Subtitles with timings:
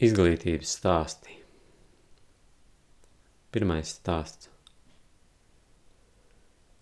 [0.00, 1.34] Izglītības stāsti.
[3.52, 4.48] Pirmais stāsts.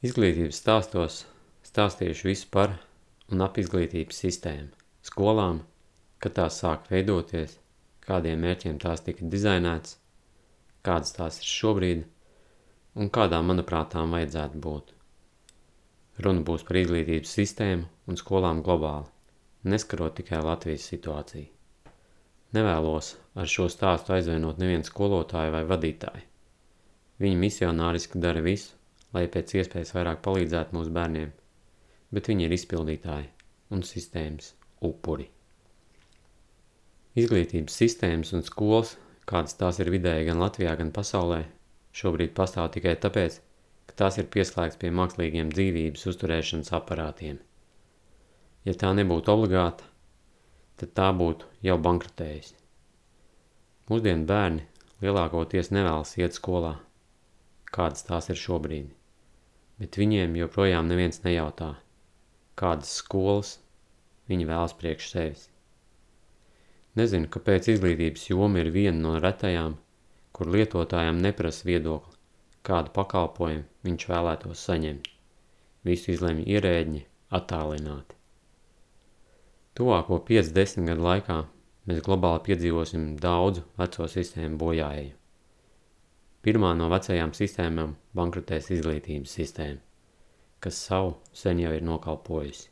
[0.06, 1.16] Izglītības stāstos
[1.66, 2.76] stāstījuši visu par
[3.34, 4.70] un ap izglītības sistēmu,
[5.10, 5.64] skolām,
[6.22, 7.58] kad tās sāk veidoties,
[8.06, 9.98] kādiem mērķiem tās tika dizainētas,
[10.86, 12.06] kādas tās ir šobrīd
[13.02, 14.94] un kādām, manuprāt, tām vajadzētu būt.
[16.22, 19.10] Runa būs par izglītības sistēmu un skolām globāli,
[19.74, 21.57] neskarot tikai Latvijas situāciju.
[22.56, 26.24] Nevēlos ar šo stāstu aizvainot nevienu skolotāju vai vadītāju.
[27.20, 28.72] Viņi misionāriski dara visu,
[29.12, 31.34] lai pēc iespējas vairāk palīdzētu mūsu bērniem,
[32.14, 33.28] bet viņi ir izpildītāji
[33.74, 34.54] un sistēmas
[34.88, 35.28] upuri.
[37.18, 38.94] Izglītības sistēmas un skolas,
[39.28, 41.42] kādas tās ir vidēji gan Latvijā, gan pasaulē,
[42.00, 43.40] šobrīd pastāv tikai tāpēc,
[43.90, 47.40] ka tās ir pieslēgts pie mākslīgiem dzīvības uzturēšanas aparātiem.
[48.64, 49.84] Ja tā nebūtu obligāta,
[50.80, 52.54] tad tā būtu jau bankrotējusi.
[53.88, 54.64] Mūsdienu bērni
[55.02, 56.74] lielākoties nevēlas iet skolā,
[57.72, 58.90] kādas tās ir šobrīd,
[59.80, 61.74] bet viņiem joprojām neviens nejautā,
[62.58, 63.54] kādas skolas
[64.28, 65.46] viņi vēlas priekš sevis.
[66.98, 69.78] Nezinu, kāpēc izglītības joma ir viena no retajām,
[70.34, 72.16] kur lietotājiem neprasa viedokli,
[72.66, 75.08] kādu pakalpojumu viņš vēlētos saņemt.
[75.86, 77.04] Visu izlemj ierēģi
[77.38, 78.17] attālināti.
[79.78, 81.34] Tuvāko 5-10 gadu laikā
[81.86, 85.12] mēs globāli piedzīvosim daudzu veco sistēmu bojāēju.
[86.42, 89.78] Pirmā no vecajām sistēmām bankrotēs izglītības sistēma,
[90.58, 91.12] kas savu
[91.42, 92.66] sen jau ir nokalpojusi.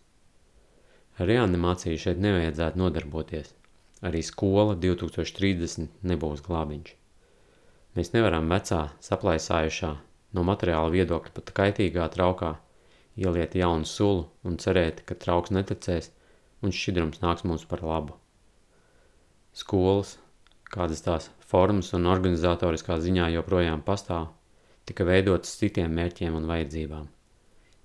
[1.20, 3.54] Ar reanimāciju šeit nevajadzētu nodarboties.
[4.02, 6.92] Arī skola 2030 nebūs glābiņš.
[7.94, 8.82] Mēs nevaram vecā,
[9.12, 9.94] saplaisājušā,
[10.34, 12.56] no materiāla viedokļa pat kaitīgā traukā
[13.14, 16.10] ieliet jaunu sulu un cerēt, ka trauks netecēs
[16.62, 18.16] un šķidrums nāks mums par labu.
[19.56, 20.16] Skolas,
[20.72, 24.30] kādas tās formas un organizatoriskā ziņā joprojām pastāv,
[24.86, 27.06] tika veidotas citiem mērķiem un vajadzībām.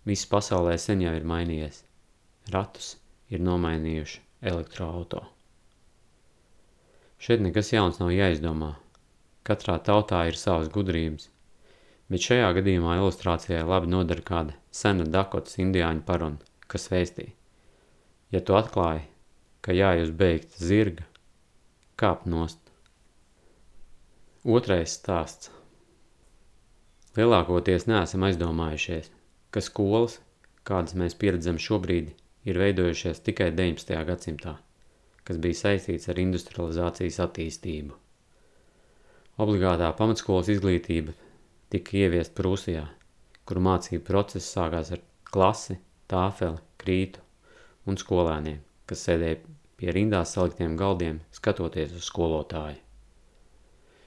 [0.05, 1.83] Viss pasaulē sen jau ir mainījies.
[2.53, 2.95] Ratus
[3.29, 5.21] ir nomainījuši elektroauto.
[7.21, 8.71] Šeit nekas jauns nav jāizdomā.
[9.45, 11.27] Katrā tautā ir savas gudrības,
[12.09, 17.33] bet šajā gadījumā ilustrācijai labi nodara kāda sena Dakotas indiāņu paruna, kas vēstīja.
[18.31, 19.01] Ja tu atklāji,
[19.59, 21.03] ka jāj uz beigta zirga,
[21.99, 22.59] kāp nost.
[24.47, 25.49] Otrais stāsts.
[27.17, 29.09] Lielākoties neesam aizdomājušies,
[29.51, 30.21] ka skolas,
[30.63, 32.13] kādas mēs pieredzam šobrīd,
[32.47, 33.99] ir veidojušies tikai 19.
[34.07, 34.53] gadsimtā,
[35.27, 37.97] kas bija saistīts ar industrializācijas attīstību.
[39.43, 41.17] Obligātā pamatskolas izglītība
[41.73, 42.85] tika ieviest Prūsijā,
[43.43, 47.27] kur mācību process sākās ar klasi, tāfeli, krītu
[47.89, 48.59] un skolēniem,
[48.89, 49.39] kas sēdēja
[49.79, 52.77] pie rindās saliktiem galdiem, skatoties uz skolotāju.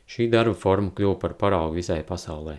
[0.04, 2.58] Šī darba forma kļuva par paraugu visai pasaulē.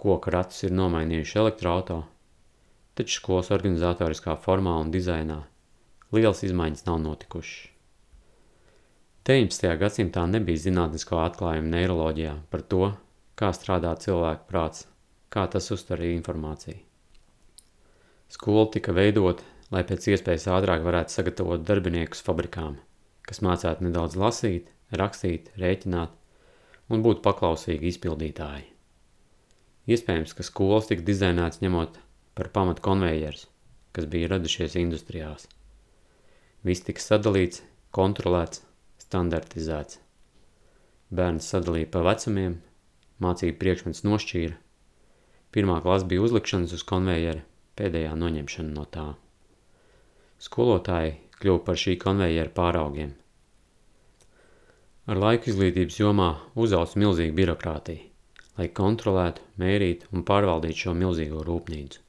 [0.00, 2.00] Koka ratus ir nomainījuši elektroauto,
[2.94, 5.42] taču skolas organizatoriskā formā un dizainā
[6.14, 7.70] liels izmaiņas nav notikušas.
[9.24, 9.70] 19.
[9.80, 12.90] gadsimtā nebija zinātnisko atklājumu neiroloģijā par to,
[13.40, 14.84] kā strādā cilvēka prāts,
[15.32, 16.76] kā tas uztver informāciju.
[18.34, 22.76] Skola tika veidota, lai pēc iespējas ātrāk varētu sagatavot darbiniekus fabrikām,
[23.24, 26.12] kas mācētu nedaudz lasīt, rakstīt, rēķināt
[26.92, 28.68] un būt paklausīgi izpildītāji.
[29.88, 31.98] Iespējams, ka skolas tika dizainēts ņemot
[32.36, 33.46] par pamatu konvejers,
[33.92, 35.48] kas bija radušies industrijās.
[36.64, 38.62] Viss tika sadalīts, kontrolēts,
[39.04, 40.00] standartizēts.
[41.14, 42.56] Bērns sadalīja pa vecumiem,
[43.22, 44.56] mācību priekšmets nošķīra.
[45.54, 47.44] Pirmā klasa bija uzlikšanas uz konvejera,
[47.78, 49.12] pēdējā noņemšana no tā.
[50.44, 53.12] Skolotāji kļuva par šī konvejera pāraugiem.
[55.08, 56.26] Ar laiku izglītības jomā
[56.64, 58.04] uzauc milzīga birokrātija,
[58.58, 62.00] lai kontrolētu, mērītu un pārvaldītu šo milzīgo rūpnīcu.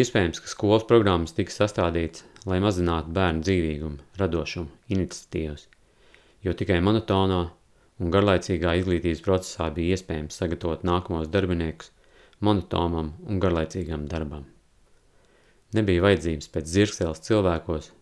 [0.00, 5.66] Iespējams, ka skolas programmas tika sastādīts, lai mazinātu bērnu dzīvīgumu, radošumu, iniciatīvas,
[6.46, 7.42] jo tikai monotonā
[8.00, 11.92] un garlaicīgā izglītības procesā bija iespējams sagatavot nākamos darbiniekus
[12.40, 14.46] monotomam un garlaicīgam darbam.
[15.70, 17.92] Nebija vajadzības pēc zirgseles cilvēkos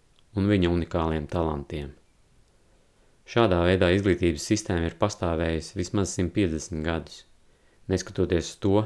[0.41, 1.91] un viņa unikāliem talantiem.
[3.29, 7.19] Šādā veidā izglītības sistēma ir pastāvējusi vismaz 150 gadus,
[7.93, 8.85] neskatoties uz to,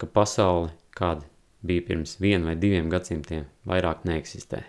[0.00, 1.26] ka pasaule, kāda
[1.60, 4.62] bija pirms vienu vai diviem gadsimtiem, vairāk neeksistē.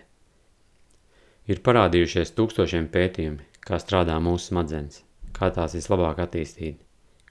[1.48, 5.00] Ir parādījušies tūkstošiem pētījumi, kā strādā mūsu smadzenes,
[5.32, 6.76] kā tās vislabāk attīstīt,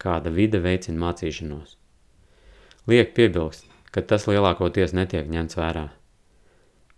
[0.01, 1.78] kāda vide veicina mācīšanos.
[2.89, 5.86] Liek piebilst, ka tas lielākoties netiek ņemts vērā–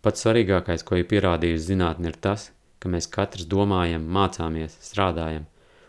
[0.06, 5.48] Pats svarīgākais, ko ir pierādījusi zinātne, ir tas, ka mēs katrs domājam, mācāmies, strādājam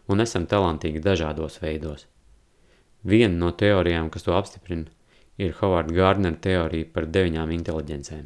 [0.09, 2.07] un esam talantīgi dažādos veidos.
[3.05, 4.89] Viena no teorijām, kas to apstiprina,
[5.39, 8.25] ir Howard Gardner teorija par deviņām inteliģencēm.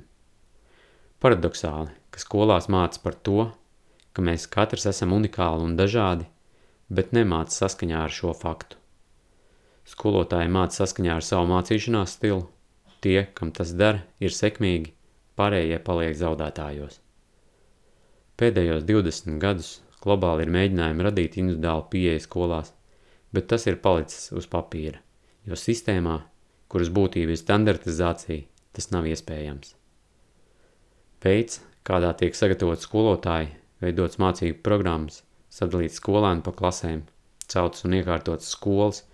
[1.23, 3.51] Paradoxāli, ka skolās māca par to,
[4.13, 6.27] ka mēs katrs esam unikāli un dažādi,
[6.89, 8.79] bet nemāca saskaņā ar šo faktu.
[9.89, 12.47] Skolotāji māca saskaņā ar savu mācīšanās stilu,
[13.05, 14.95] tie, kam tas dara, ir sekmīgi,
[15.43, 17.01] pārējie paliek zaudētājos.
[18.39, 19.73] Pēdējos 20 gadus
[20.03, 22.73] globāli ir mēģinājumi radīt individuālu pieeju skolās,
[23.35, 25.03] bet tas ir palicis uz papīra,
[25.47, 26.19] jo sistēmā,
[26.73, 29.75] kuras būtība ir standartizācija, tas nav iespējams.
[31.23, 33.53] Veids, kādā tiek sagatavot skolotāji,
[33.85, 35.23] veidots mācību programmas,
[35.53, 37.05] sadalīts skolēnu pa klasēm,
[37.47, 39.05] celtas un iekārtotas skolas,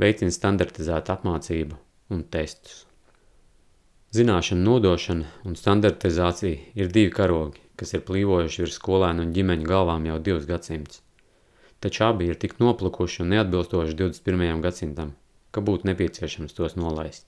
[0.00, 1.76] veicina standartizētu apmācību
[2.14, 2.86] un testus.
[4.12, 10.08] Zināšana nodošana un standartizācija ir divi karogi, kas ir plīvojuši virs skolēnu un ģimeņu galvām
[10.10, 11.00] jau divus gadsimtus.
[11.80, 14.60] Taču abi ir tik noplukuši un neatbilstoši 21.
[14.62, 15.14] gadsimtam,
[15.50, 17.26] ka būtu nepieciešams tos nolaist.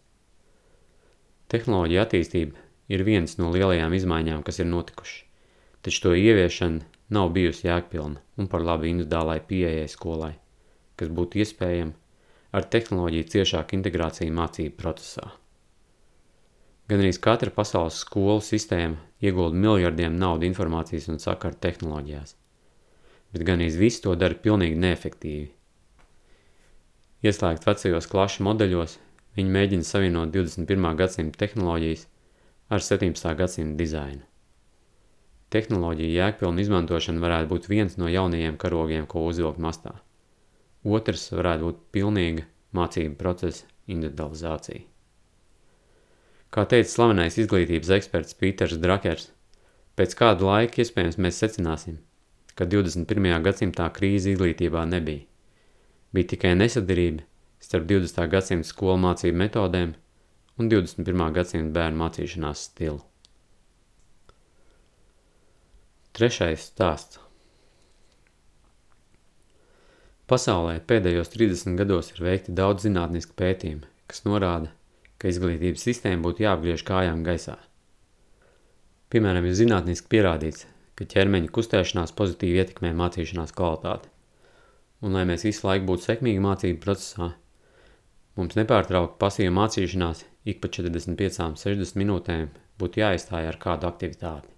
[1.48, 5.24] Tehnoloģija attīstība ir viens no lielajām izmaiņām, kas ir notikuši
[5.84, 6.80] taču to ieviešana
[7.12, 10.32] nav bijusi jēgpilna un par labu individuālai pieejai skolai,
[10.96, 11.92] kas būtu iespējama
[12.56, 15.26] ar tehnoloģiju ciešāku integrāciju mācību procesā.
[16.88, 22.34] Gan arī katra pasaules skolu sistēma iegulda miljardiem naudu informācijas un sakaru tehnoloģijās,
[23.32, 25.48] bet gan arī visu to dara pilnīgi neefektīvi.
[27.24, 28.98] Ieslēgt vecajos klašu modeļos,
[29.38, 30.90] viņi mēģina savienot 21.
[31.00, 32.04] gadsimta tehnoloģijas
[32.68, 33.32] ar 17.
[33.40, 34.24] gadsimta dizainu.
[35.54, 39.96] Tehnoloģija jēgpilna izmantošana varētu būt viens no jaunajiem karogiem, ko uzvilkt mastā.
[40.84, 42.44] Otrs varētu būt pilnīga
[42.76, 44.93] mācību procesa individualizācija.
[46.54, 49.24] Kā teica slavenais izglītības eksperts Pīters Drakers,
[49.98, 51.96] pēc kāda laika iespējams mēs secināsim,
[52.54, 53.40] ka 21.
[53.42, 55.24] gadsimtā krīze izglītībā nebija.
[56.14, 57.24] Bija tikai nesadarība
[57.58, 58.28] starp 20.
[58.30, 59.96] gadsimta skolu mācību metodēm
[60.62, 61.24] un 21.
[61.34, 63.02] gadsimta bērnu mācīšanās stilu.
[66.14, 67.18] Trešais stāsts.
[70.30, 74.70] Pasaulē pēdējos 30 gados ir veikti daudz zinātniski pētījumi, kas norāda,
[75.24, 77.54] ka izglītības sistēma būtu jāapgriež kājām gaisā.
[79.08, 80.66] Piemēram, ir zinātniski pierādīts,
[81.00, 84.12] ka ķermeņa kustēšanās pozitīvi ietekmē mācīšanās kvalitāti.
[85.00, 87.30] Un, lai mēs visu laiku būtu sekmīgi mācību procesā,
[88.36, 94.52] mums nepārtraukti pasīva mācīšanās ik pa 45-60 minūtēm būtu jāizstāja ar kādu aktivitāti.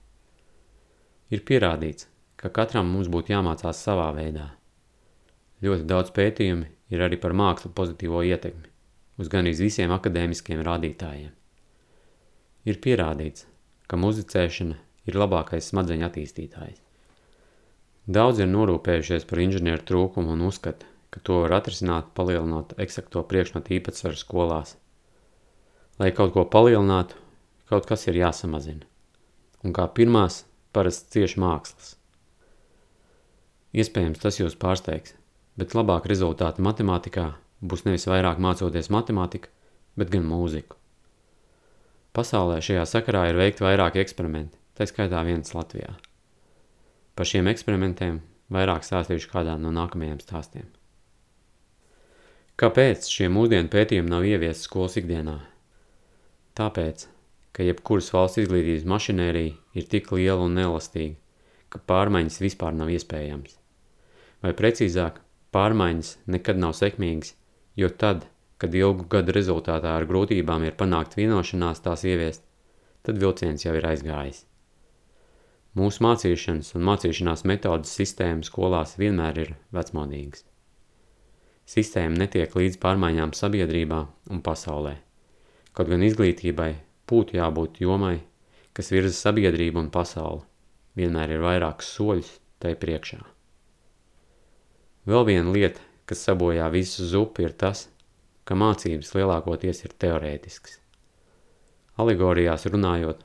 [1.30, 4.50] Ir pierādīts, ka katram mums būtu jāmācās savā veidā.
[5.62, 8.74] Ļoti daudz pētījumi ir arī par mākslu pozitīvo ietekmi
[9.16, 11.32] uz gan iz visiem akadēmiskiem rādītājiem.
[12.66, 13.46] Ir pierādīts,
[13.86, 14.76] ka muzicēšana
[15.06, 16.82] ir labākais smadzeņu attīstītājs.
[18.06, 23.78] Daudz ir norūpējušies par inženieru trūkumu un uzskata, ka to var atrisināt, palielinot eksakto priekšmetu
[23.78, 24.76] īpatsvaru skolās.
[25.98, 27.16] Lai kaut ko palielinātu,
[27.70, 28.84] kaut kas ir jāsamazina.
[29.64, 30.44] Un kā pirmās
[30.76, 31.94] parasti cieši mākslas.
[33.76, 35.16] Iespējams, tas jūs pārsteigs,
[35.58, 37.30] bet labāk rezultāti matemātikā
[37.60, 39.48] būs nevis vairāk mācoties matemātiku,
[39.96, 40.76] bet gan mūziku.
[42.16, 45.96] Pasaulē šajā sakarā ir veikti vairāki eksperimenti, tā skaitā viens Latvijā.
[47.16, 48.22] Par šiem eksperimentiem
[48.52, 50.66] vairāk stāstīšu kādā no nākamajiem stāstiem.
[52.56, 55.36] Kāpēc šie mūsdienu pētījumi nav ieviesti skolas ikdienā?
[56.56, 57.04] Tāpēc,
[57.52, 61.18] ka jebkuras valsts izglītības mašinērija ir tik liela un neelastīga,
[61.68, 63.58] ka pārmaiņas vispār nav iespējams.
[64.40, 65.20] Vai precīzāk,
[65.52, 67.34] pārmaiņas nekad nav sekmīgas,
[67.76, 68.26] jo tad,
[68.58, 72.44] kad ilgu gadu rezultātā ar grūtībām ir panākt vienošanās tās ieviest,
[73.04, 74.44] tad vilciens jau ir aizgājis.
[75.76, 80.46] Mūsu mācīšanas un mācīšanās metodas sistēma skolās vienmēr ir vecmodīgas.
[81.68, 83.98] Sistēma netiek līdz pārmaiņām sabiedrībā
[84.32, 84.94] un pasaulē.
[85.76, 86.70] Kaut gan izglītībai
[87.10, 88.20] būtu jābūt jomai,
[88.72, 90.46] kas virza sabiedrību un pasauli.
[90.96, 92.30] Vienmēr ir vairākas soļus
[92.62, 93.20] tai priekšā.
[95.06, 97.86] Vēl viena lieta, kas sabojā visu zupu, ir tas,
[98.46, 100.78] ka mācības lielākoties ir teorētisks.
[101.98, 103.22] Alegorijās runājot,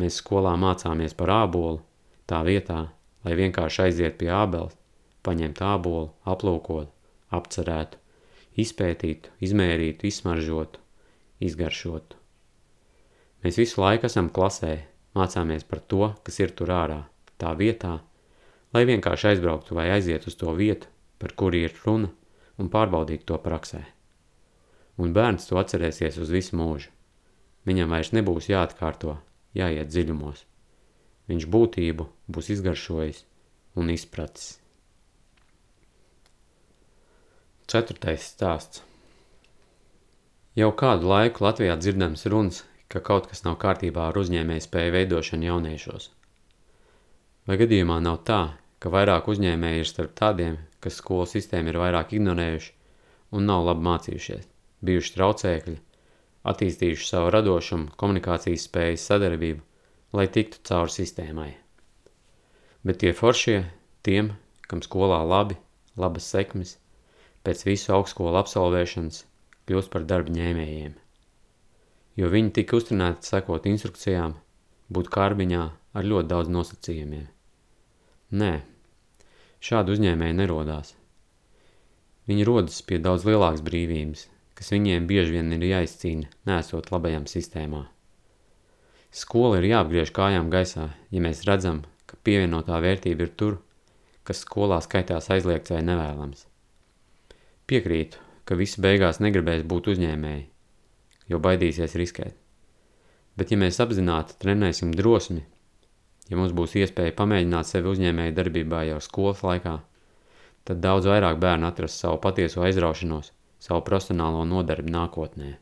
[0.00, 1.80] mēs skolā mācāmies par ābolu,
[2.28, 2.88] tā vietā,
[3.24, 4.76] lai vienkārši aiziet pie ābeles,
[5.24, 6.90] paņemt ābolu, aplūkot,
[7.34, 7.98] apcerētu,
[8.58, 10.82] izpētītu, izmērītu, izsmaržotu,
[11.44, 12.18] izgaršotu.
[13.44, 14.74] Mēs visu laiku esam klasē,
[15.14, 17.00] mācāmies par to, kas ir tur ārā,
[17.38, 18.00] tā vietā,
[18.74, 22.10] lai vienkārši aizbrauktu vai aiziet uz to vietu, par kuri ir runa,
[22.58, 23.82] un pārbaudītu to praksē.
[24.98, 26.90] Un bērns to atcerēsies uz visu mūžu.
[27.68, 29.18] Viņam vairs nebūs jāatkārto,
[29.54, 30.44] jāiet dziļumos.
[31.28, 33.24] viņš būtību būs izgaršojis
[33.76, 34.58] un izpratis.
[37.68, 38.80] Ceturtais stāsts.
[40.56, 45.50] Jau kādu laiku Latvijā dzirdams runas, ka kaut kas nav kārtībā ar uzņēmēju spēju veidošanu
[45.50, 46.08] jauniešos.
[47.46, 48.40] Vai gadījumā nav tā,
[48.80, 52.74] ka vairāk uzņēmēji ir starp tādiem, kas skolu sistēmu ir vairāk ignorējuši
[53.36, 54.48] un nav labi mācījušies,
[54.84, 55.76] bijuši traucēkļi,
[56.48, 59.64] attīstījuši savu radošumu, komunikācijas spējas sadarbību,
[60.16, 61.50] lai tiktu cauri sistēmai.
[62.86, 63.58] Bet tie foršie,
[64.06, 64.32] tiem,
[64.70, 65.58] kam skolā labi,
[65.98, 66.76] labas sekmes,
[67.44, 69.24] pēc visu augstskolu absolvēšanas
[69.68, 70.94] kļūst par darba ņēmējiem.
[72.18, 74.38] Jo viņi tika uztrenēti sekot instrukcijām,
[74.90, 75.64] būt kārbiņā
[75.98, 77.26] ar ļoti daudz nosacījumiem.
[78.40, 78.52] Nē,
[79.64, 80.94] šādi uzņēmēji nerodās.
[82.28, 84.26] Viņi rodas pie daudz lielākas brīvības,
[84.58, 87.86] kas viņiem bieži vien ir jāizcīna, nesot labajām sistēmā.
[89.14, 93.56] Skola ir jāapgriež kājām gaisā, ja mēs redzam, ka pievienotā vērtība ir tur,
[94.28, 96.44] kas skolā skaitās aizliegts vai nevēlams.
[97.68, 100.44] Piekrītu, ka visi beigās negribēs būt uzņēmēji,
[101.32, 102.36] jo baidīsies riskēt.
[103.38, 105.46] Bet ja mēs apzināti trenēsim drosmi,
[106.28, 109.78] ja mums būs iespēja pamēģināt sevi uzņēmēju darbībā jau skolas laikā,
[110.68, 113.32] tad daudz vairāk bērnu atrast savu patieso aizraušanos,
[113.62, 115.54] savu profesionālo nodarbi nākotnē.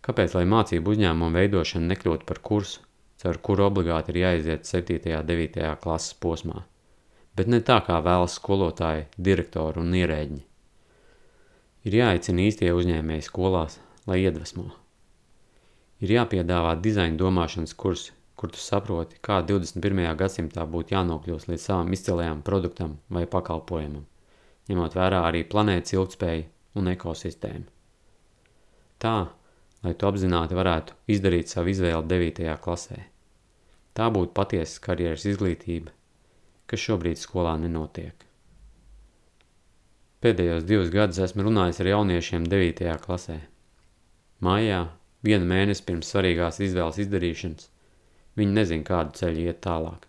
[0.00, 2.84] Kāpēc, lai mācību uzņēmumu veidošana nekļūtu par kursu,
[3.20, 5.00] caur kuru obligāti ir jāiziet 7.
[5.18, 5.66] un 9.
[5.82, 6.62] klases posmā,
[7.36, 10.40] bet ne tā kā vēlas skolotāji, direktori un ierēģi.
[11.88, 13.78] Ir jāicina īstie uzņēmēji skolās,
[14.08, 14.70] lai iedvesmo.
[16.00, 20.06] Ir jāpiedāvā dizaina domāšanas kursi, kur tu saproti, kā 21.
[20.16, 24.06] gadsimtā būtu jānokļūst līdz savam izcilajam produktam vai pakalpojumam,
[24.70, 26.46] ņemot vērā arī planētas ilgtspēju
[26.80, 27.66] un ekosistēmu.
[29.00, 29.16] Tā,
[29.84, 32.54] lai tu apzināti varētu izdarīt savu izvēli 9.
[32.64, 33.02] klasē.
[33.92, 35.92] Tā būtu patiesa karjeras izglītība,
[36.70, 38.24] kas šobrīd skolā nenotiek.
[40.24, 42.88] Pēdējos divus gadus esmu runājis ar jauniešiem 9.
[43.04, 43.36] klasē.
[44.44, 44.80] Mājā,
[45.24, 47.68] vienu mēnesi pirms svarīgās izvēles izdarīšanas,
[48.38, 50.06] Viņi nezina, kādu ceļu iet tālāk.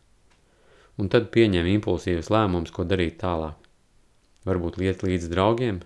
[1.01, 3.57] Un tad pieņem impulsīvas lēmumus, ko darīt tālāk.
[4.45, 5.81] Varbūt liet līdz draugiem,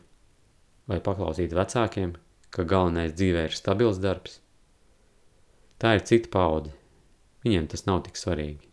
[0.89, 2.15] vai paklausīt vecākiem,
[2.51, 4.39] ka galvenais dzīvē ir stabils darbs.
[5.79, 6.71] Tā ir cita paudze.
[7.45, 8.63] Viņiem tas nav tik svarīgi.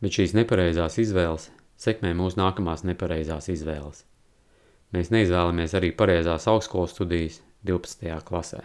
[0.00, 1.48] Bet šīs nepareizās izvēles
[1.80, 4.04] sekmē mūsu nākamās nepareizās izvēles.
[4.94, 8.10] Mēs neizvēlamies arī pareizās augstskolas studijas 12.
[8.26, 8.60] klasē.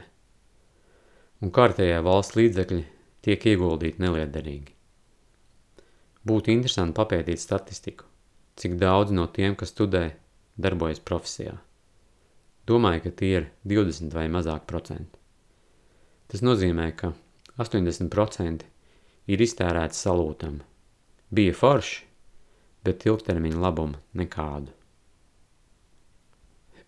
[1.44, 2.82] Un kārtējā valsts līdzekļi
[3.26, 4.74] tiek ieguldīti neliederīgi.
[6.26, 8.06] Būtu interesanti papētīt statistiku,
[8.58, 10.08] cik daudz no tiem, kas studē,
[10.58, 11.58] darbojas profesijā.
[12.66, 15.20] Domāju, ka tie ir 20 vai mazāk procenti.
[16.32, 17.12] Tas nozīmē, ka
[17.62, 18.66] 80%
[19.30, 20.62] ir iztērēts salūtam.
[21.30, 22.02] Bija forši,
[22.86, 24.74] bet ilgtermiņa labuma nekādu.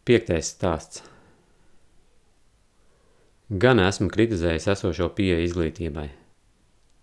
[0.07, 1.03] Piektais stāsts.
[3.47, 6.07] Gan esmu kritizējis esošo pieeja izglītībai,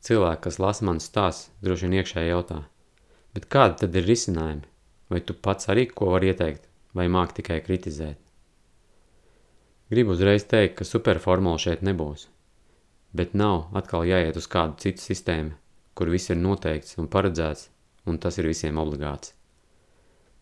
[0.05, 2.59] Cilvēki, kas lasa man stāsts, droši vien iekšēji jautā,
[3.33, 4.67] bet kādi tad ir risinājumi?
[5.09, 8.19] Vai tu pats arī ko var ieteikt, vai māk tikai kritizēt?
[9.93, 12.27] Gribu uzreiz teikt, ka superformula šeit nebūs,
[13.17, 15.55] bet nav atkal jāiet uz kādu citu sistēmu,
[15.97, 17.71] kur viss ir noteikts un paredzēts,
[18.05, 19.33] un tas ir visiem obligāts.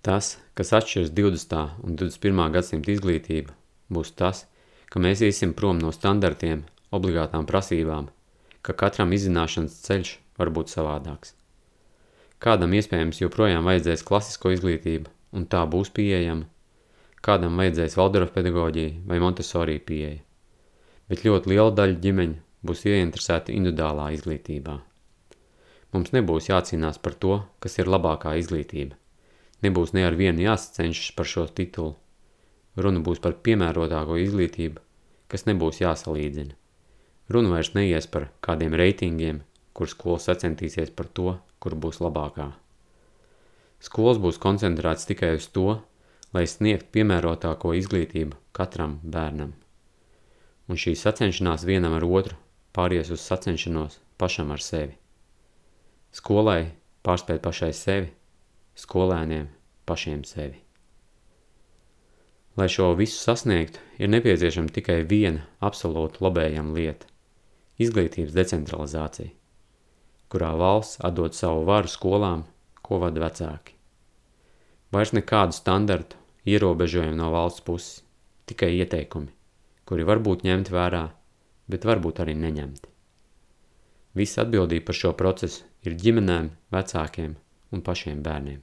[0.02, 1.62] Tas, kas atšķirs 20.
[1.86, 2.42] un 21.
[2.56, 3.54] gadsimta izglītību,
[3.94, 4.42] būs tas,
[4.90, 8.10] ka mēs iesim prom no standartiem, obligātām prasībām–
[8.62, 11.34] ka katram izzināšanas ceļš var būt savādāks.
[12.42, 16.48] Kādam iespējams joprojām vajadzēs klasisko izglītību, un tā būs pieejama,
[17.22, 20.22] kādam vajadzēs Valdorf pedagoģija vai Montessori pieeja,
[21.10, 24.78] bet ļoti liela daļa ģimeņu būs ieinteresēta individuālā izglītībā.
[25.92, 28.96] Mums nebūs jācīnās par to, kas ir labākā izglītība.
[29.62, 31.94] Nebūs ne ar vienu jāsacenšas par šo titulu.
[32.80, 34.80] Runa būs par piemērotāko izglītību,
[35.28, 36.56] kas nebūs jāsalīdzina.
[37.32, 39.38] Runa vairs neies par kādiem reitingiem,
[39.72, 42.50] kur skola sacentīsies par to, kur būs labākā.
[43.80, 45.78] Skolas būs koncentrēts tikai uz to,
[46.36, 49.54] lai sniegt piemērotāko izglītību katram bērnam.
[50.68, 52.36] Un šī sacenšanās vienam ar otru
[52.76, 54.98] pāries uz sacenšanos pašam ar sevi.
[56.12, 56.74] Skolai
[57.06, 58.10] pārspēt pašai sevi,
[58.76, 59.48] skolēniem
[59.88, 60.60] pašiem sevi.
[62.60, 67.11] Lai šo visu sasniegtu, ir nepieciešama tikai viena absolūti labējama lieta
[67.82, 69.32] izglītības decentralizācija,
[70.32, 72.46] kurā valsts atdod savu varu skolām,
[72.82, 73.76] ko vada vecāki.
[74.92, 78.02] Vairs nekādu standartu, ierobežojumu no valsts puses,
[78.50, 79.30] tikai ieteikumi,
[79.88, 81.04] kuri var būt ņemti vērā,
[81.70, 82.90] bet varbūt arī neņemti.
[84.18, 87.38] Visa atbildība par šo procesu ir ģimenēm, vecākiem
[87.72, 88.60] un pašiem bērniem.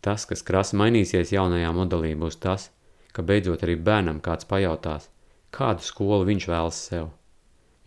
[0.00, 2.70] Tas, kas krasi mainīsies jaunajā modelī, būs tas,
[3.12, 5.10] ka beidzot arī bērnam kāds pajautās,
[5.52, 7.10] kādu skolu viņš vēlas sev.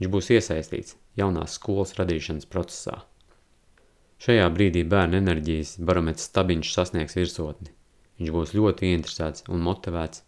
[0.01, 3.03] Viņš būs iesaistīts jaunās skolas radīšanas procesā.
[4.21, 7.69] Šajā brīdī bērna enerģijas barometrs stabiņš sasniegs virsotni.
[8.17, 10.25] Viņš būs ļoti interesēts un motivēts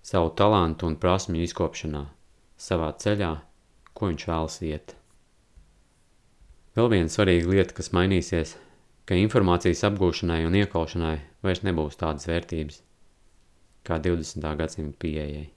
[0.00, 2.06] savu talantu un prasmju izkopšanā,
[2.56, 3.30] savā ceļā,
[3.92, 4.96] ko viņš vēlas iet.
[6.76, 8.56] Vēl viena svarīga lieta, kas mainīsies,
[9.04, 12.86] ka informācijas apgūšanai un iekaušanai vairs nebūs tādas vērtības
[13.86, 14.44] kā 20.
[14.56, 15.48] gadsimta pieejai.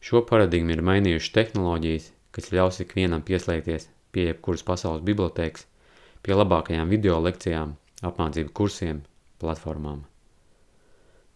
[0.00, 5.66] Šo paradigmu ir mainījušas tehnoloģijas, kas ļaus ikvienam pieslēgties pie jebkuras pasaules bibliotēkas,
[6.22, 9.02] pie labākajām video lekcijām, apmācību kursiem,
[9.40, 10.04] platformām.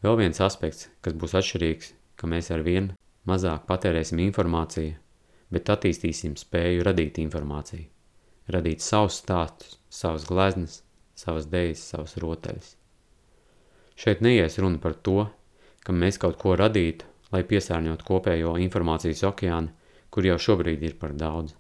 [0.05, 2.93] Vēl viens aspekts, kas būs atšķirīgs, ka mēs ar vien
[3.29, 4.95] mazāk patērēsim informāciju,
[5.55, 7.89] bet attīstīsim spēju radīt informāciju
[8.53, 10.83] radīt savus stāstus, savas gleznas,
[11.17, 12.75] savas dejas, savas rotaļas.
[13.97, 15.29] Šeit neies runa par to,
[15.85, 19.73] ka mēs kaut ko radītu, lai piesārņot kopējo informācijas okeānu,
[20.15, 21.57] kur jau šobrīd ir par daudz.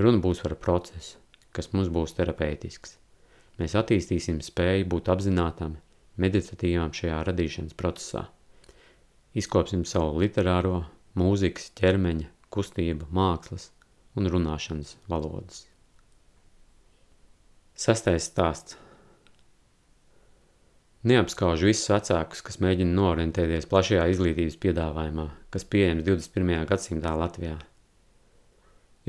[0.00, 1.18] Runa būs par procesu,
[1.52, 2.96] kas mums būs terapeitisks.
[3.60, 5.76] Mēs attīstīsim spēju būt apzinātam,
[6.16, 8.24] meditatīvam šajā radīšanas procesā.
[9.36, 10.86] Izkopsim savu literāro,
[11.20, 13.68] mūzikas, ķermeņa, kustību, mākslas
[14.16, 15.66] un runāšanas valodas.
[17.76, 18.76] Sastais stāsts.
[21.02, 26.60] Neapskaužu visus vecākus, kas mēģina noorientēties plašajā izglītības piedāvājumā, kas pieejams 21.
[26.70, 27.56] gadsimtā Latvijā.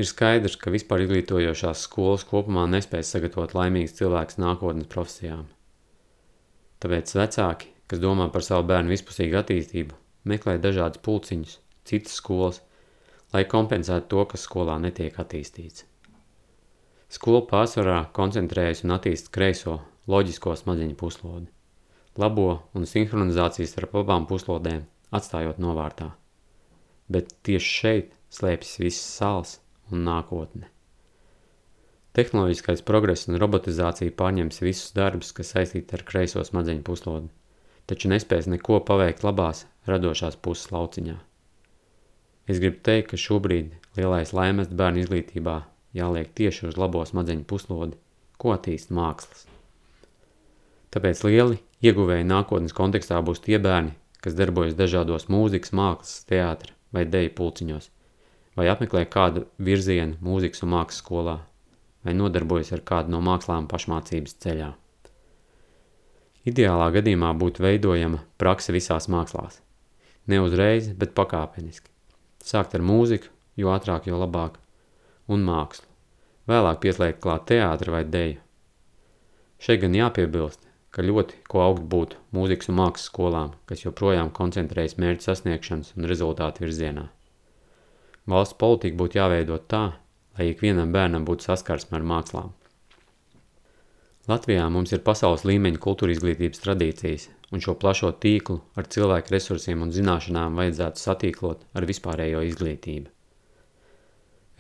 [0.02, 5.46] Ir skaidrs, ka vispār izglītojošās skolas kopumā nespēj sagatavot laimīgus cilvēkus nākotnes profesijām.
[6.82, 9.94] Tāpēc vecāki, kas domā par savu bērnu vispusīgu attīstību,
[10.26, 12.64] meklē dažādas pulciņus, citas skolas,
[13.38, 15.86] lai kompensētu to, kas skolā netiek attīstīts.
[17.14, 21.53] Skola pārsvarā koncentrējas un attīst kreiso, loģisko smadzeņu puslodi,
[22.20, 26.12] labo un sinhronizācijas starp abām puslodēm atstājot novārtā.
[27.10, 29.58] Bet tieši šeit slēpjas viss sāls
[29.92, 30.70] un nākotne.
[32.14, 37.32] Tehnoloģiskais progress un robotizācija pārņems visus darbus, kas saistīti ar kreiso smadzeņu puslodi,
[37.90, 41.16] taču nespēs neko paveikt labās, radošās puses lauciņā.
[42.46, 45.58] Es gribu teikt, ka šobrīd lielais laimes bērnu izglītībā
[45.98, 47.98] jāliek tieši uz labo smadzeņu puslodi,
[48.38, 49.48] ko attīst mākslas.
[50.94, 57.08] Tāpēc lieli ieguvēji nākotnes kontekstā būs tie bērni, kas darbojas dažādos mūzikas, mākslas, teātra vai
[57.10, 57.90] deju pulciņos,
[58.60, 61.36] vai apmeklē kādu virzienu mūzikas un mākslas skolā,
[62.06, 64.70] vai nodarbojas ar kādu no mākslām pašmācības ceļā.
[66.46, 69.62] Ideālā gadījumā būtu veidojama prakse visās mākslās.
[70.28, 71.90] Ne uzreiz, bet pakāpeniski.
[72.44, 74.60] Sākt ar mūziku, jo ātrāk, jo labāk,
[75.32, 75.88] un mākslu.
[76.52, 78.42] Vēlāk pieslēgt klāt teātri vai deju.
[79.64, 80.63] Šeit gan jāpiebilst,
[80.94, 86.10] ka ļoti ko augt būtu mūzikas un mākslas skolām, kas joprojām koncentrējas mērķu sasniegšanas un
[86.10, 87.08] rezultātu virzienā.
[88.30, 89.86] Valsts politika būtu jāveido tā,
[90.38, 92.54] lai ikvienam bērnam būtu saskarsme ar mākslām.
[94.30, 99.84] Latvijā mums ir pasaules līmeņa kultūra izglītības tradīcijas, un šo plašo tīklu ar cilvēku resursiem
[99.84, 103.12] un zināšanām vajadzētu satīklot ar vispārējo izglītību.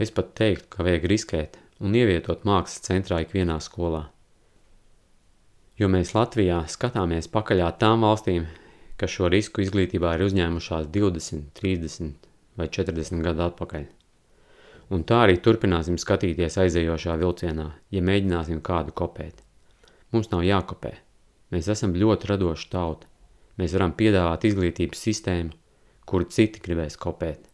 [0.03, 4.09] Es pat teiktu, ka vajag riskēt un ievietot mākslas centrā ikvienā skolā.
[5.79, 8.45] Jo mēs Latvijā skatāmies pakaļā tām valstīm,
[8.97, 12.27] kas šo risku izglītībā ir uzņēmušās 20, 30
[12.59, 13.87] vai 40 gadu atpakaļ.
[14.93, 19.41] Un tā arī turpināsim skatīties aizejošā vilcienā, ja mēģināsim kādu kopēt.
[20.13, 20.93] Mums nav jākopē.
[21.53, 23.09] Mēs esam ļoti radoši tauta.
[23.57, 25.57] Mēs varam piedāvāt izglītības sistēmu,
[26.05, 27.49] kuru citi gribēs kopēt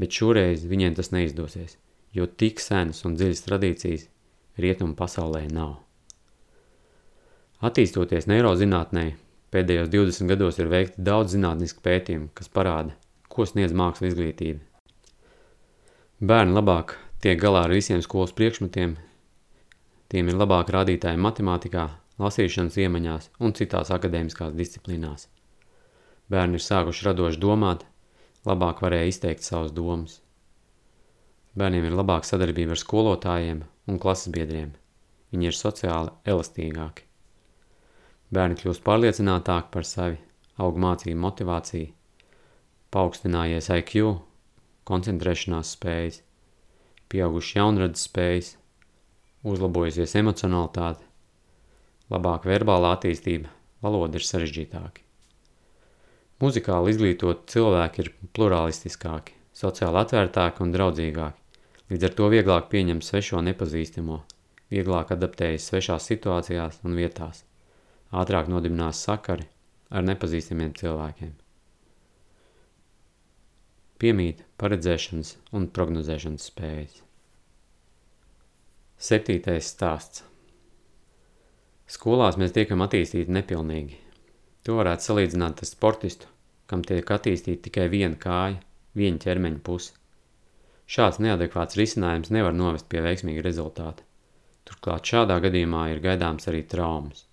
[0.00, 1.76] bet šoreiz viņiem tas neizdosies,
[2.12, 4.06] jo tik senas un dziļas tradīcijas
[4.60, 5.85] rietumu pasaulē nav.
[7.64, 9.06] Attīstoties neirozinātnē,
[9.54, 12.92] pēdējos 20 gados ir veikti daudz zinātnisku pētījumu, kas parāda,
[13.32, 14.60] ko sniedz māksla izglītība.
[16.20, 18.92] Bērni labāk tiek galā ar visiem skolas priekšmetiem,
[20.12, 21.86] tiem ir labāk rādītāji matemātikā,
[22.20, 25.30] lasīšanas iemaņās un citās akadēmiskās disciplīnās.
[26.28, 27.88] Bērni ir sākuši radoši domāt,
[28.44, 30.20] labāk varēja izteikt savas domas.
[31.56, 34.76] Bērniem ir labāka sadarbība ar skolotājiem un klases biedriem.
[35.32, 37.05] Viņi ir sociāli elastīgāki.
[38.34, 40.18] Bērni kļūst pārliecinātāki par sevi,
[40.62, 41.92] aug mācību motivācija,
[42.94, 44.16] paaugstinājies IQ,
[44.88, 46.20] koncentrēšanās spējas,
[47.12, 48.52] pieauguši jaunradzes spējas,
[49.46, 51.06] uzlabojusies emocionalitāte,
[52.10, 55.04] labāka verbālā attīstība, valoda ir sarežģītāka.
[56.42, 61.46] Muzikāli izglītot cilvēki ir pluralistiskāki, sociāli atvērtāki un draudzīgāki,
[61.86, 64.16] Līdz ar to vieglāk pieņem svešo nepazīstamo,
[64.74, 67.44] vieglāk adaptējas svešās situācijās un vietās,
[68.20, 69.46] ātrāk nodibinās sakari
[69.90, 71.34] ar nepazīstamiem cilvēkiem.
[73.96, 77.02] Piemīt paredzēšanas un prognozēšanas spējas.
[79.06, 80.24] Septītais stāsts.
[81.86, 84.00] Skolās mēs tiekam attīstīti nepilnīgi.
[84.66, 86.28] To varētu salīdzināt ar sportistu,
[86.66, 88.58] kam tiek attīstīta tikai viena kāja,
[88.98, 89.94] viena ķermeņa puse.
[90.90, 94.02] Šāds neadekvāts risinājums nevar novest pie veiksmīga rezultāta.
[94.66, 97.24] Turklāt šādā gadījumā ir gaidāms arī traumas.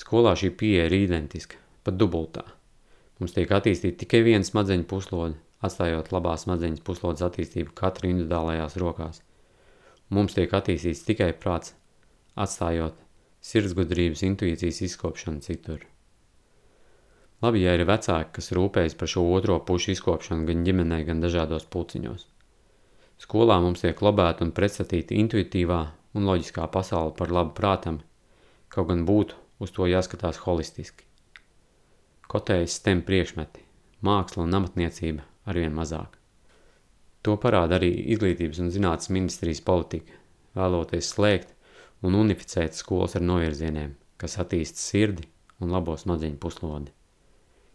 [0.00, 2.46] Skolā šī pieeja ir identiska, pat dubultā.
[3.20, 9.20] Mums tiek attīstīta tikai viena smadzeņu puslode, atstājot labā smadzeņas puslodes attīstību katra individuālajās rokās.
[10.08, 11.74] Mums tiek attīstīts tikai prāts,
[12.32, 12.96] atstājot
[13.44, 15.84] sirdsgudrības intuīcijas izkopšanu citur.
[17.44, 21.68] Labi, ja ir vecāki, kas rūpējas par šo otro pušu izkopšanu gan ģimenē, gan dažādos
[21.72, 22.26] pulciņos.
[23.20, 25.80] Skolā mums tiek lobēta un pretstatīta intuitīvā
[26.16, 28.00] un loģiskā pasaule par labu prātam,
[28.72, 31.04] kaut gan būtu uz to jāskatās holistiski.
[32.30, 33.62] Kotējas stem priekšmeti,
[34.06, 36.16] māksla un amatniecība arvien mazāk.
[37.26, 40.14] To parāda arī izglītības un zinātnes ministrijas politika,
[40.56, 41.52] vēloties slēgt
[42.06, 45.26] un unificēt skolas ar novirzieniem, kas attīsta sirdi
[45.60, 46.94] un labo smadzeņu puslodi.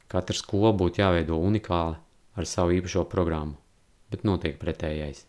[0.09, 1.99] Katra skola būtu jāveido unikāla
[2.35, 3.57] ar savu īpašo programmu,
[4.09, 5.25] bet notiek pretējais.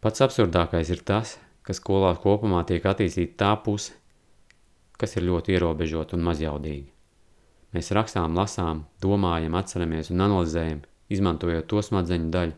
[0.00, 3.92] Pats absurdākais ir tas, ka skolā kopumā tiek attīstīta tā puse,
[4.98, 6.90] kas ir ļoti ierobežota un mazjaudīga.
[7.76, 10.82] Mēs rakstām, lasām, domājam, atceramies un analizējam,
[11.12, 12.56] izmantojot to smadzeņu daļu,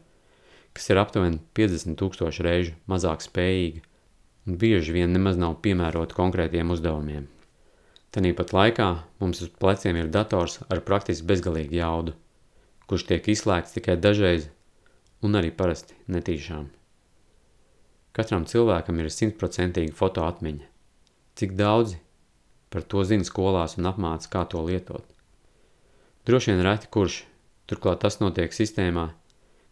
[0.75, 3.83] kas ir aptuveni 50 tūkstoši reižu mazāk spējīga
[4.47, 7.29] un bieži vien nemaz nav piemērota konkrētiem uzdevumiem.
[8.11, 8.89] Tanīpat laikā
[9.23, 12.17] mums uz pleciem ir dators ar praktiski bezgalīgu jaudu,
[12.91, 14.49] kurš tiek izslēgts tikai dažreiz
[15.23, 16.67] un arī parasti netīšām.
[18.17, 20.67] Katram cilvēkam ir simtprocentīga fotoatmiņa.
[21.39, 22.01] Cik daudzi
[22.71, 25.05] par to zina skolās un apmāca, kā to lietot.
[26.27, 27.25] Droši vien reti kurš,
[27.71, 29.09] turklāt tas notiek sistēmā,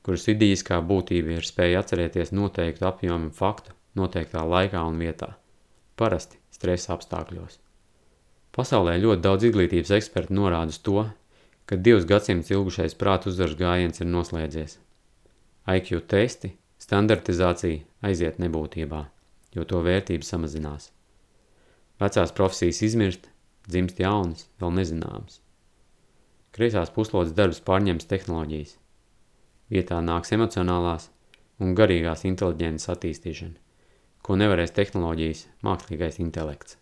[0.02, 5.34] kuras idīskā būtība ir spēja atcerēties noteiktu apjomu faktu noteiktā laikā un vietā,
[5.98, 7.58] parasti stresa apstākļos.
[8.54, 11.04] Pasaulē ļoti daudz izglītības eksperti norāda uz to,
[11.68, 14.78] ka divus gadsimtus ilgušais prātu uzvaras gājiens ir noslēdzies.
[15.68, 19.02] IQ testi, standartizācija aiziet nebūtībā,
[19.54, 20.88] jo to vērtība samazinās.
[21.98, 23.24] Vecās profesijas izmirst,
[23.66, 25.40] dzimst jaunas, vēl nezināmas.
[26.54, 28.76] Kreisās puslodes darbs pārņems tehnoloģijas.
[29.74, 31.08] Vietā nāks emocionālās
[31.58, 33.58] un garīgās inteliģences attīstīšana,
[34.22, 36.78] ko nevarēs tehnoloģijas mākslīgais intelekts.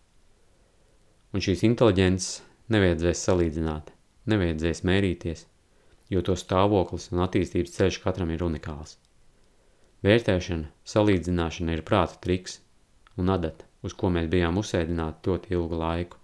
[1.33, 2.29] Un šīs inteliģences
[2.73, 3.89] nevajadzēs salīdzināt,
[4.29, 5.45] nevajadzēs mērīties,
[6.13, 8.99] jo to stāvoklis un attīstības ceļš katram ir unikāls.
[10.05, 12.61] Vērtēšana, salīdzināšana ir prāta triks
[13.17, 16.19] un adata uz ko mēs bijām uzsēdināti ļoti ilgu laiku.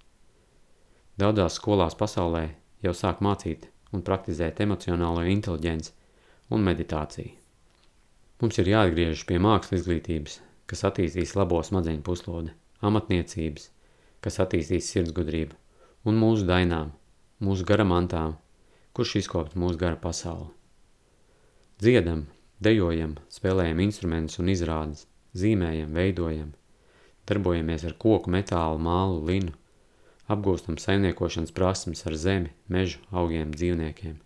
[1.19, 2.47] Daudzās skolās pasaulē
[2.85, 5.93] jau sāk mācīt un praktizēt emocionālo inteliģenci
[6.55, 7.35] un meditāciju.
[8.41, 13.69] Mums ir jāatgriežas pie mākslas izglītības, kas attīstīs labo smadzeņu puslodi, amatniecības,
[14.25, 15.55] kas attīstīs sirdsgudrību,
[16.09, 16.91] un mūsu dainām,
[17.43, 18.35] mūsu garamantām,
[18.97, 20.49] kurš izkopt mūsu gara pasauli.
[21.83, 22.25] Dziedam,
[22.63, 26.51] dejojam, spēlējam instrumentus un izrādes, zīmējam, veidojam–
[27.29, 29.53] Darbojamies ar koku, metālu, mālu, linu.
[30.33, 34.17] Apgūstam saimniekošanas prasmes ar zemi, mežu, augiem, dzīvniekiem.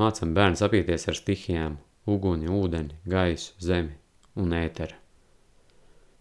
[0.00, 3.96] Mācam bērns apieties ar stihijām, uguni, ūdeni, gaisu, zemi
[4.36, 4.96] un ēteru.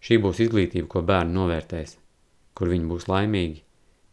[0.01, 1.97] Šī būs izglītība, ko bērni novērtēs,
[2.55, 3.61] kur viņi būs laimīgi,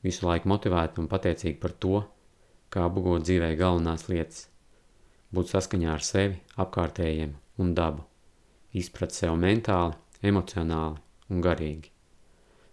[0.04, 2.04] visu laiku motivēti un pateicīgi par to,
[2.74, 4.46] kā apgūt dzīvē galvenās lietas,
[5.34, 8.04] būt saskaņā ar sevi, apkārtējiem un dabu,
[8.74, 11.90] izprat sev mentāli, emocionāli un garīgi.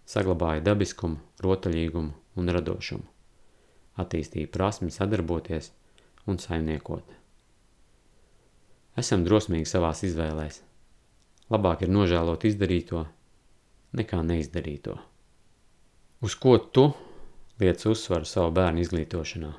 [0.06, 3.06] Saglabāja dabiskumu, rotaļīgumu un radošumu.
[4.00, 5.72] Attīstīja prasmi sadarboties
[6.28, 7.14] un saimniekot.
[8.96, 10.62] Esam drosmīgi savās izvēlēs.
[11.52, 13.04] Labāk ir nožēlot izdarīto,
[13.96, 14.96] nekā neizdarīto.
[16.24, 16.88] Uz ko tu
[17.60, 19.52] liec uzsvaru savu bērnu izglītošanā?